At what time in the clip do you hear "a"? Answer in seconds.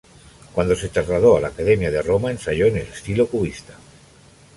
1.37-1.41